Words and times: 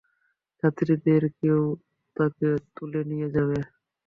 যাত্রীদলের 0.63 1.23
কেউ 1.39 1.59
তাকে 2.17 2.47
তুলে 2.75 3.01
নিয়ে 3.09 3.27
যাবে। 3.35 3.57